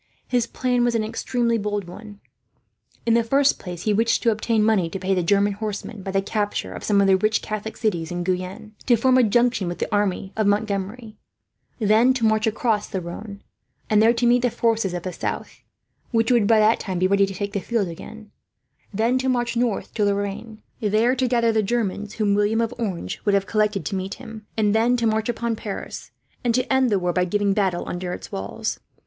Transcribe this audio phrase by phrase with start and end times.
[0.27, 2.21] His plan was an extremely bold one.
[3.05, 6.09] In the first place, he wished to obtain money to pay the German horsemen, by
[6.09, 9.67] the capture of some of the rich Catholic cities in Guyenne; to form a junction
[9.67, 11.17] with the army of Montgomery;
[11.77, 13.43] then to march across to the Rhone,
[13.91, 15.61] and there to meet the forces of the south,
[16.09, 18.31] which would by that time be ready to take the field again;
[18.91, 22.73] then to march north to Lorraine, there to gather in the Germans whom William of
[22.79, 26.09] Orange would have collected to meet him; and then to march upon Paris,
[26.43, 28.79] and to end the war by giving battle under its walls.